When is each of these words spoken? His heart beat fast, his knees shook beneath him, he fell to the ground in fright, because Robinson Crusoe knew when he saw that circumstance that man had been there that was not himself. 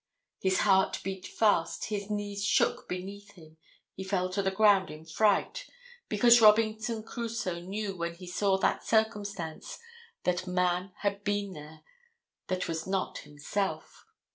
His 0.39 0.61
heart 0.61 0.99
beat 1.03 1.27
fast, 1.27 1.89
his 1.89 2.09
knees 2.09 2.43
shook 2.43 2.89
beneath 2.89 3.33
him, 3.33 3.57
he 3.93 4.03
fell 4.03 4.31
to 4.31 4.41
the 4.41 4.49
ground 4.49 4.89
in 4.89 5.05
fright, 5.05 5.69
because 6.09 6.41
Robinson 6.41 7.03
Crusoe 7.03 7.59
knew 7.59 7.95
when 7.95 8.15
he 8.15 8.25
saw 8.25 8.57
that 8.57 8.83
circumstance 8.83 9.77
that 10.23 10.47
man 10.47 10.91
had 11.01 11.23
been 11.23 11.53
there 11.53 11.81
that 12.47 12.67
was 12.67 12.87
not 12.87 13.19
himself. 13.19 14.07